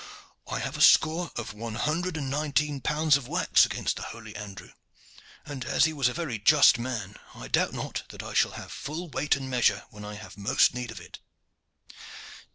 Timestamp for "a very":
6.07-6.39